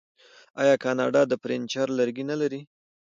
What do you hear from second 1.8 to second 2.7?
لرګي نلري؟